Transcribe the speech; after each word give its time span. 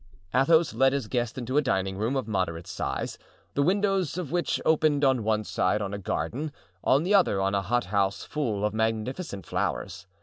Athos 0.33 0.73
led 0.73 0.93
his 0.93 1.07
guest 1.07 1.37
into 1.37 1.57
a 1.57 1.61
dining 1.61 1.95
room 1.95 2.15
of 2.15 2.27
moderate 2.27 2.65
size, 2.65 3.19
the 3.53 3.61
windows 3.61 4.17
of 4.17 4.31
which 4.31 4.59
opened 4.65 5.05
on 5.05 5.23
one 5.23 5.43
side 5.43 5.79
on 5.79 5.93
a 5.93 5.99
garden, 5.99 6.51
on 6.83 7.03
the 7.03 7.13
other 7.13 7.39
on 7.39 7.53
a 7.53 7.61
hot 7.61 7.85
house 7.85 8.23
full 8.23 8.65
of 8.65 8.73
magnificent 8.73 9.45
flowers. 9.45 10.07